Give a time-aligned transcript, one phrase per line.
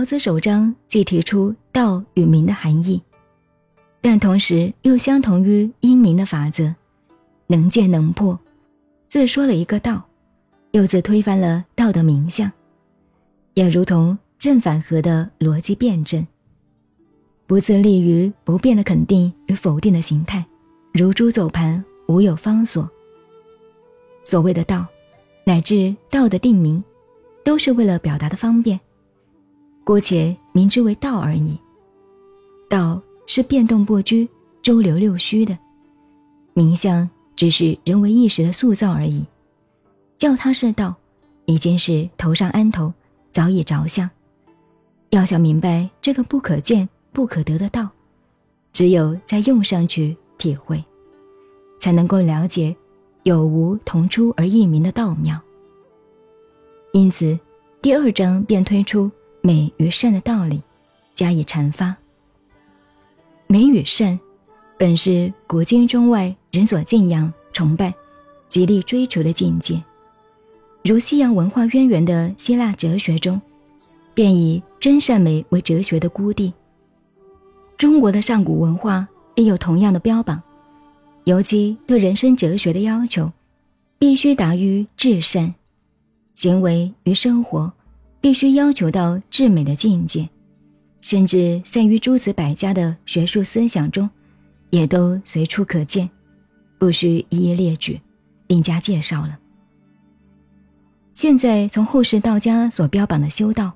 [0.00, 3.02] 老子首章既提出道与名的含义，
[4.00, 6.74] 但同时又相同于因明的法则，
[7.48, 8.40] 能见能破，
[9.08, 10.02] 自说了一个道，
[10.70, 12.50] 又自推翻了道的名相，
[13.52, 16.26] 也如同正反合的逻辑辩证，
[17.46, 20.42] 不自立于不变的肯定与否定的形态，
[20.94, 22.88] 如珠走盘，无有方所。
[24.24, 24.86] 所谓的道，
[25.44, 26.82] 乃至道的定名，
[27.44, 28.80] 都是为了表达的方便。
[29.84, 31.58] 姑且名之为道而已。
[32.68, 34.28] 道是变动不居、
[34.62, 35.58] 周流六虚的，
[36.54, 39.26] 名相只是人为意识的塑造而已。
[40.18, 40.94] 叫它是道，
[41.46, 42.92] 已经是头上安头，
[43.32, 44.08] 早已着相。
[45.10, 47.88] 要想明白这个不可见、不可得的道，
[48.72, 50.84] 只有在用上去体会，
[51.80, 52.76] 才能够了解
[53.24, 55.40] 有无同出而异名的道妙。
[56.92, 57.36] 因此，
[57.82, 59.10] 第二章便推出。
[59.42, 60.62] 美与善的道理，
[61.14, 61.96] 加以阐发。
[63.46, 64.18] 美与善，
[64.78, 67.92] 本是古今中外人所敬仰、崇拜、
[68.48, 69.82] 极力追求的境界。
[70.84, 73.40] 如西洋文化渊源的希腊哲学中，
[74.14, 76.52] 便以真善美为哲学的孤地。
[77.76, 80.42] 中国的上古文化也有同样的标榜，
[81.24, 83.32] 尤其对人生哲学的要求，
[83.98, 85.54] 必须达于至善，
[86.34, 87.72] 行为与生活。
[88.20, 90.28] 必须要求到至美的境界，
[91.00, 94.08] 甚至散于诸子百家的学术思想中，
[94.68, 96.08] 也都随处可见，
[96.78, 98.00] 不需一一列举，
[98.48, 99.38] 另加介绍了。
[101.14, 103.72] 现在从后世道家所标榜的修道，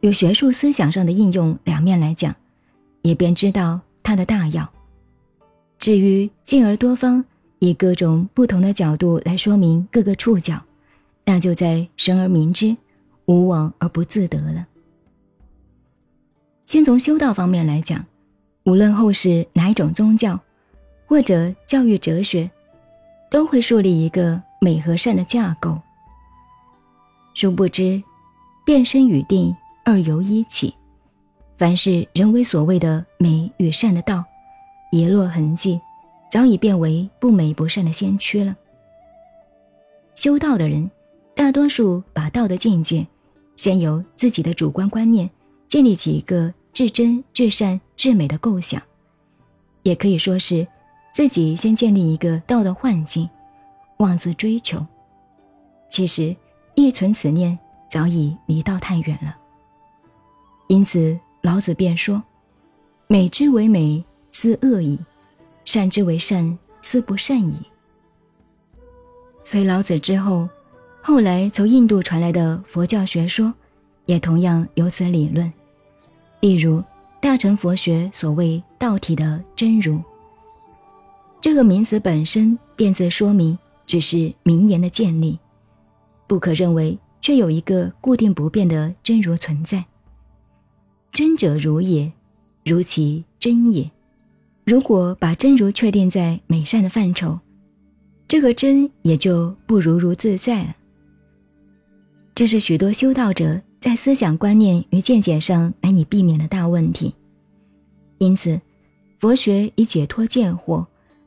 [0.00, 2.34] 与学术思想上的应用两面来讲，
[3.02, 4.70] 也便知道它的大要。
[5.78, 7.24] 至于进而多方
[7.58, 10.62] 以各种不同的角度来说明各个触角，
[11.24, 12.76] 那就在生而明之。
[13.26, 14.66] 无往而不自得了。
[16.64, 18.04] 先从修道方面来讲，
[18.64, 20.38] 无论后世哪一种宗教，
[21.06, 22.50] 或者教育哲学，
[23.30, 25.78] 都会树立一个美和善的架构。
[27.34, 28.02] 殊不知，
[28.64, 30.74] 变身与定二由一起，
[31.58, 34.24] 凡是人为所谓的美与善的道，
[34.90, 35.80] 遗落痕迹，
[36.30, 38.56] 早已变为不美不善的先驱了。
[40.14, 40.90] 修道的人，
[41.34, 43.06] 大多数把道的境界。
[43.56, 45.30] 先由自己的主观观念
[45.68, 48.82] 建立起一个至真、至善、至美的构想，
[49.82, 50.66] 也可以说是
[51.14, 53.28] 自己先建立一个道的幻境，
[53.98, 54.84] 妄自追求。
[55.88, 56.34] 其实
[56.74, 57.56] 一存此念，
[57.88, 59.36] 早已离道太远了。
[60.66, 62.22] 因此老子便说
[63.06, 64.98] ：“美之为美，斯恶已；
[65.64, 67.62] 善之为善，斯不善已。”
[69.44, 70.48] 随老子之后。
[71.06, 73.52] 后来从印度传来的佛教学说，
[74.06, 75.52] 也同样有此理论。
[76.40, 76.82] 例如
[77.20, 80.00] 大乘佛学所谓道体的真如，
[81.42, 85.38] 这个名词本身便自说明只是名言的建立，
[86.26, 89.84] 不可认为却有一个固定不变的真如存在。
[91.12, 92.10] 真者如也，
[92.64, 93.90] 如其真也。
[94.64, 97.38] 如果把真如确定在美善的范畴，
[98.26, 100.74] 这个真也就不如如自在了。
[102.34, 107.14] 这是许多修道者在思想观念与见解上难以避免的大问题。
[108.18, 108.60] 因此，
[109.20, 110.84] 佛学以解脱见惑、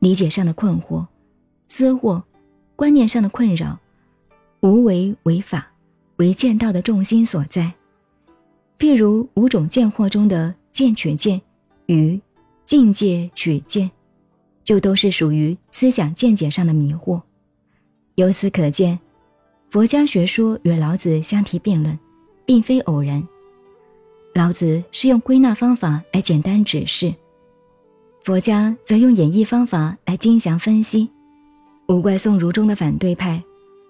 [0.00, 1.06] 理解上的困惑、
[1.68, 2.20] 思惑、
[2.74, 3.78] 观念上的困扰，
[4.60, 5.70] 无为为法，
[6.16, 7.72] 为见道的重心所在。
[8.76, 11.40] 譬如五种见惑中的见取见
[11.86, 12.20] 与
[12.64, 13.88] 境界取见，
[14.64, 17.22] 就都是属于思想见解上的迷惑。
[18.16, 18.98] 由此可见。
[19.70, 21.98] 佛家学说与老子相提并论，
[22.46, 23.22] 并非偶然。
[24.34, 27.14] 老子是用归纳方法来简单指示，
[28.24, 31.06] 佛家则用演绎方法来精详分析。
[31.86, 33.42] 无怪宋儒中的反对派，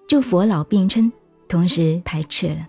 [0.05, 1.09] 就佛老并称，
[1.47, 2.67] 同时排斥了。